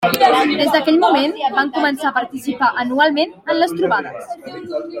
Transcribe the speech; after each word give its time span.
Des 0.51 0.69
d'aquell 0.75 0.95
moment 1.03 1.35
van 1.57 1.69
començar 1.75 2.07
a 2.11 2.13
participar 2.15 2.71
anualment 2.85 3.37
en 3.55 3.61
les 3.61 3.77
trobades. 3.83 4.35